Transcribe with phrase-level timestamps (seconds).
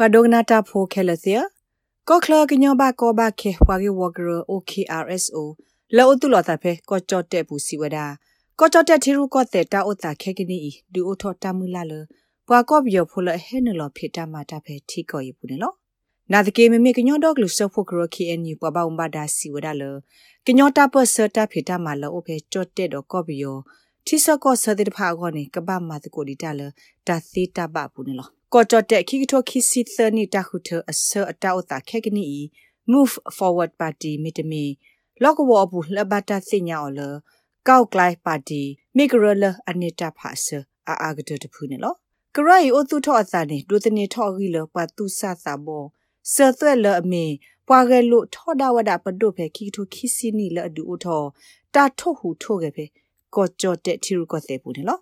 [0.00, 1.32] ပဒုကနာတာဖိုခဲလစီ
[2.08, 5.38] ကောခလကညောဘာကောဘာခေဝါဂီဝဂရ OKRSO
[5.96, 8.06] လောတုလောတာဖဲကောကြော့တဲ့ဘူးစီဝဒါ
[8.58, 10.58] ကောကြော့တဲ့ထီရူကောတဲ့တာဥတာခဲကနီ
[10.92, 11.92] ဒူအိုထောတာမူလာလ
[12.48, 15.76] ပွာကော့ဘီယဖိုလဟဲနလောဖေတာမာတာဖဲထီကောယဘူးနော်
[16.32, 19.82] နာတကေမမေကညောဒေါကလူဆဖို့ကရခီအန်ယူပပအောင်ဘာဒါစီဝဒါလ
[20.46, 23.58] ကညောတာပစတာဖေတာမာလောဖေကြော့တဲ့တော့ကော့ဘီယော
[24.08, 26.60] တိစကောဆတဲ့ဖာခေါနေကပမာတကိုဒီတာလ
[27.08, 32.26] တာသေးတာပဘူးနော်ကောကြော့တဲ့ခိကထိုခိစီသနီတာခုထအဆအတောတာခဲကနီ
[32.92, 34.64] move forward party မိတမီ
[35.22, 37.00] လောကဝဘူးလဘတာစညာော်လ
[37.68, 38.62] ကောက်ကလိုက်ပါတီ
[38.96, 40.46] မိဂရလအနိတဖာဆ
[40.88, 41.94] အာအာဂဒတဖူးနေလော
[42.36, 45.84] ကရိုင်အိုသူထော့အစာနေဒုတနေထော့ဂီလပတ်သူဆသဘော
[46.32, 47.26] ဆသွဲလအမေ
[47.68, 51.22] ပွာရဲလို့ထောဒဝဒပဒုဖေခိထုခိစီနီလအဒူထော
[51.74, 52.52] တာထုတ်ဟူထု
[53.32, 55.00] တ်ခဲ့ဖေကောကြော့တဲ့ထီရကောသေးဘူးနော်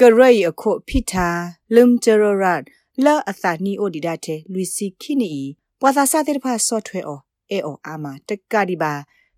[0.00, 1.28] ကရိအခုဖိတာ
[1.74, 2.62] လမ်ဂျရရတ်
[3.04, 5.32] လာအသနီအိုဒီဒတ်တဲ့လူစီခိနီ
[5.80, 8.92] ပွာသာစာတဲ့ဖာဆော့ထွဲအော်အေအော်အာမတက်ကဒီပါ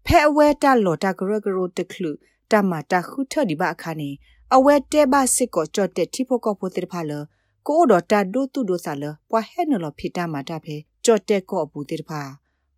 [0.07, 2.11] ဖဲအဝဲတလော်တာဂရဂရိုတခလူ
[2.51, 4.11] တမတာခုထဒီပါအခါနေ
[4.55, 7.13] အဝဲတဲပါစစ်ကိုကြော့တဲ့ထိဖို့ကောဖို့တဲ့ဖာလ
[7.69, 12.21] ကိုတော်တာဒုတုဒုဆာလပွာဟဲနော်လဖိတာမာတာဖဲကြော့တဲ့ကော့ဘူးတဲ့ဖာ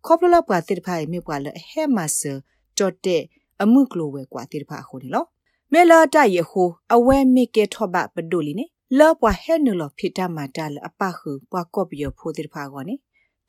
[0.05, 2.33] ခေါပလလပွာတဲ့ဖာမြေပွာလဟဲမဆာ
[2.77, 3.21] ကြော့တဲ့
[3.61, 5.25] အမှုကလိုဝဲကွာတဲ့ဖာခုန်လော
[5.73, 8.65] မဲလာတရဟိုအဝဲမိကေထောဘပဒိုလီနေ
[8.97, 12.95] လောပွာဟဲနလဖိတာမာတာလအပခုပွာကော့ပီယဖိုတဲ့ဖာကောနေ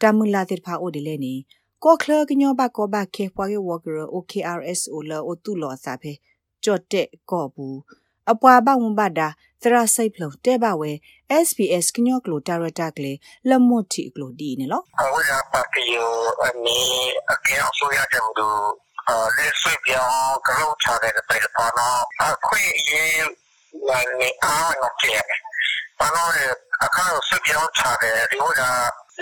[0.01, 1.35] တမူလာတဲ့ဖာအိုဒီလဲနေ
[1.85, 6.13] ကောခလကညောဘကောဘခေပွားရဝဂရ OKRSO လောအတူလောစာဖေ
[6.65, 7.79] ကြော့တဲ့ကော့ဘူး
[8.31, 9.29] အပွားဘဝဘဒါ
[9.63, 10.91] သရစိတ်ဖလုံတဲဘဝဲ
[11.47, 13.13] SPS ကညောကလိုတာရတာကလေ
[13.49, 16.11] လမွတ်တီကလိုဒီနေလောအဝါပါတီယို
[16.43, 16.79] အမီ
[17.33, 18.90] အကေအောင်ဆိုရတဲ့ဘူး
[19.37, 23.27] လက်ဆွေပြောင်းကလို့ချတဲ့ပဲပေါ်တော့အခွင့်အရေး
[23.89, 23.91] လ
[24.27, 25.17] ည်းအားနော်ကျဲ
[25.99, 26.33] ဘာလို့
[26.85, 28.63] အခါဆွေပြောင်းချတဲ့ဒီဟိုက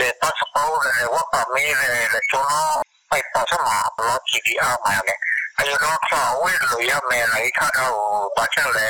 [0.01, 1.93] လေပတ်စပိုးလေဝတ်ပါမီလေ
[2.31, 2.79] ကျွန်တော်
[3.11, 5.15] ပိုက်ပါစမှာဘလော့ချီဒီအားမှာလေ
[5.59, 7.97] အယောတော့ဆောဝဲလို့ရမယ်လေခါတော့
[8.37, 8.89] ဘာချက်လဲ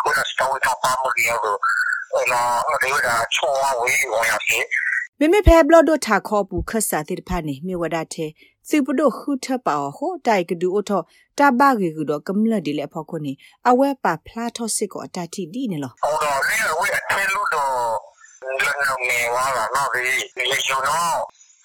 [0.00, 1.58] ကိုစတောင်းထားပါမလို့
[2.14, 4.58] အော်နော်ဒီကချောဝေးဝင်ရစီ
[5.18, 8.30] မေမေဖဲဘလဒိုထာခေါပူခဆာတိဖာနေမြေဝဒတဲ့
[8.68, 10.90] စီပဒိုခုထပါဟိုတိုက်ကဒူအထ
[11.38, 13.32] တဘဂေကူတော့ကမလဒီလေဖောက်ခုနေ
[13.68, 17.74] အဝဲပါဖလာထောစစ်ကိုအတတိဒီနေလောဟောတော့လေဝဲအထဲလို့တော့
[18.64, 20.00] လနမေဝါလာနော်ဒီ
[20.50, 21.18] လေယုံတော့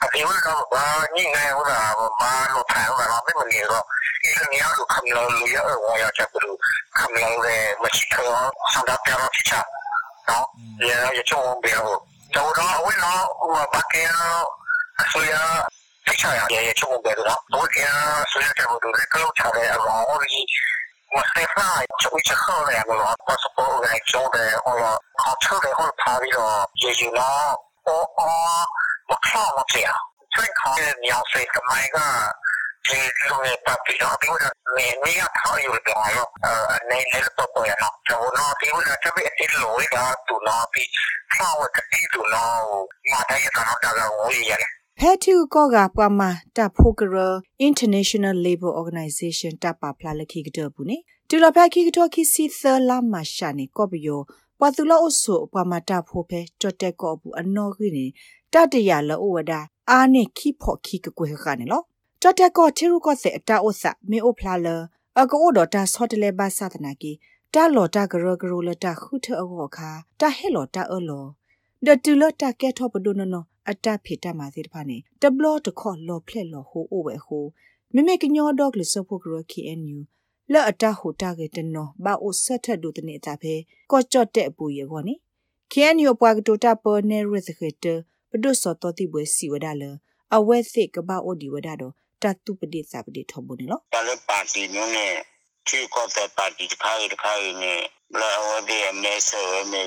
[0.03, 0.85] အဒီဝဲတော့ဘာ
[1.15, 1.79] ညင်နေဟောတာ
[2.19, 3.83] ဘာလို့ထိုင်ဟောတာမမနေတော့
[4.23, 6.57] ဒီနေရာကိုခမလို့ရဝါရချက်လို့
[6.97, 9.53] ခမလို့လည်းမရှိတော့ဆန္ဒပြတော့ဖြစ်ချ
[10.29, 10.45] နော်
[10.89, 11.97] ရရချုံဘယ်ဟော
[12.33, 14.03] ကျွန်တော်အဝိနော်ဟိုဘာကဲ
[15.11, 15.33] ဆိုရ
[16.05, 17.77] ဖိချာရရဲ့ချုံပဲတော့ဘိုးက
[18.31, 20.41] ဆိုရတဲ့ဘုဒ္ဓကလောက်ချတဲ့အရောဟိုဒီ
[21.15, 21.67] မစဖာ
[22.01, 24.97] ချိုးချခေါ်ရတော့ပတ်စပို့ကကျုံးတယ်ဟိုခေါ်
[32.85, 36.03] ချတယ်ဟိုပါပြီးတော့ရေယူတော့အော်အော်မခေါ်မပြဆွေးခေါ်တဲ့ညောင်စိတ်ကမိုင်ကဒီလိုနဲ့ပတ်ပြီးတော့ဒီကမေမီယာခေါ်ယူတော့
[36.73, 40.89] အနေနဲ့တော့ပေါ်ရတော့ကျွန်တော်ဒီကတပည့်အစ်လို့ရတူတော့ပြီး
[41.33, 42.61] ခေါ်ကတိတူတော့
[43.11, 46.21] မာတိုင်းကတော့တာဝေးရတယ်ဖဲတူကောကပွားမ
[46.57, 47.15] တာဖိုကရ
[47.67, 50.97] International Labor Organization တပါဖလာလခိကတဘူးနေ
[51.29, 61.79] တူလဖဲခိကတောခိစီသလာ
[62.23, 64.69] မရှာနေကောပယောပွာသူလောအဆုပွားမတာဖိုဖဲကြတ်တက်ကောဘူးအနော်ခိနေတတရလောဝဒအာနေခိဖို့ခိကကွေခကနေလောကြတ်တက်ကောထေရုကောစေအတာဥစမေအိုဖလာလ
[65.17, 67.11] အကောဒတာဆော့တလေဘာသတနာကီ
[67.53, 69.89] တာလော်တာဂရဂရလတာခုထအောခါ
[70.19, 71.25] တာဟဲလော်တာအလော
[71.85, 77.45] ဒတူလတာကဲထောပဒုနနောအတဖေတမှာသေးတဖာနေတဘလတခေါ်လော်ဖလက်လော်ဟိုအိုဝဲဟို
[77.93, 79.99] မိမေကညောဒေါကလစဖို့ဂရ KNU
[80.51, 83.53] လက်အတဟိုတာကေတနောဘာအိုဆက်ထဒုတနေတာဖဲ
[83.91, 85.15] ကော့ကြော့တဲ့အပူရေကောနိ
[85.71, 87.85] KNU ပွားကတိုတာပေါ်နေရစ်ခေတ
[88.29, 89.83] ပဒုစောတော်တိပွဲစီဝဒါလ
[90.35, 91.93] အဝဲစစ်ကဘာအိုဒီဝဒါတော့
[92.23, 95.13] တတုပတိစာပတိထောဘူးနေလောတလည်းပါတီမျိုးနဲ့
[95.67, 97.81] ချီကောတဲ့ပါတီတခါရတခါရနဲ့
[98.19, 99.83] လာဝဒီအမေဆောမေ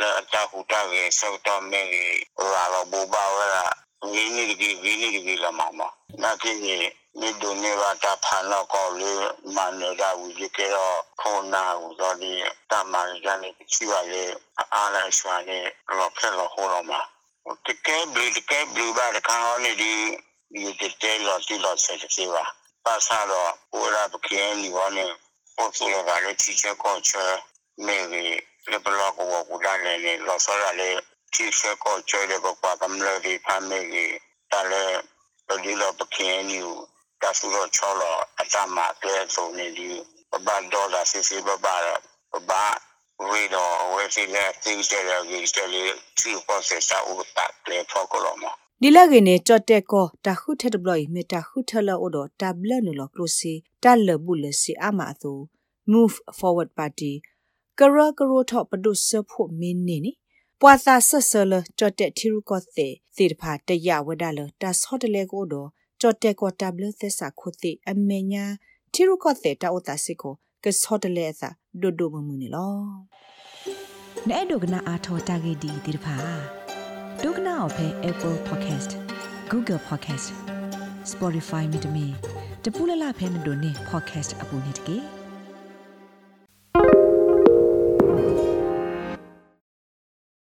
[0.00, 1.82] လာတာဟူတာကေစောတော်မေ
[2.52, 3.64] လာလောဘူပါဝလာ
[4.12, 5.80] ငင်းနေဒီဝင်းနေဒီလာမမ
[6.22, 6.78] နာကင်းနေ
[7.20, 9.12] နေဒိုနေဝတာဖာနောကောလေ
[9.56, 12.32] မနေတာဝီကေရောခေါနာဟူသောဒီ
[12.70, 14.22] တမန်ကြနေချီပါလေ
[14.74, 15.58] အားလိုက်ဆွာနေ
[15.96, 17.00] ရောဖက်လို့ဟောတော့မှာ
[17.66, 19.92] တကယ်ဘီတကယ်ဘီဘာတခါနေဒီ
[20.52, 22.44] ဒီတဲလော်တီလော်ဆက်စီပါ
[22.84, 25.06] ပါစားတော့ဟိုလာပကင်းဒီဝါနေ
[25.56, 27.24] ပို့ဆိုလာတယ်ချီချက်ကောချာ
[27.86, 28.26] မေရီ
[28.70, 30.88] le blo ko wo ku da le le lo so la le
[31.32, 34.06] ti se ko che le ko pa kam le di pa me gi
[34.50, 34.82] ta le
[35.48, 36.60] lo di lo pa kin ni
[37.22, 39.88] တာဆူတော့ချောလောအတမတဲဆုံးနေဒီ
[40.46, 41.76] ဘာဒေါ်လာစီစီဘဘာ
[42.48, 42.64] ဘာ
[43.28, 48.44] ဝီတော့ဝေစီနဲ့တီးတယ်ကြီးတယ်လေးချီပေါ်ဆက်စာဥတာလေဖောက်ကောမ
[48.82, 53.52] ဒီလက်ကနေကြတ်တက်ကောတခုထက်တဘလီမေတာခုထလောအိုတော့တဘလနလကလိုစီ
[53.82, 55.32] တလဘူလစီအမအသူ
[55.92, 57.12] move forward party
[57.78, 60.12] ကရကရိုထောပဒုဆဖို့မင်းနေနီ
[60.60, 65.68] ပွာသာဆဆလကြတ်တက်ထီရုကောသေသေတဖာတရဝဒလတာဆော့တလေကိုတော့
[66.00, 68.44] ကြတ်တက်ကောတဘလသစ္စာခုတိအမေညာ
[68.92, 70.34] ထီရုကောသေတာဥတာစီကို
[70.64, 71.48] ကဆော့တလေသာ
[71.80, 72.74] ဒိုဒိုမမှုနေလော
[74.28, 76.57] နဲ့ဒုကနာအာထောတာဂေဒီဒီတဖာ
[77.24, 78.90] ဒုကနာအဖဲ Apple Podcast
[79.52, 80.28] Google Podcast
[81.12, 82.06] Spotify မြေတမီ
[82.64, 85.17] တပူလလဖဲနေတို့နေ podcast အပူနေတကေ